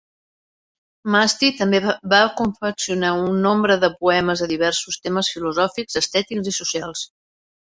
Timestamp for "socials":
6.61-7.07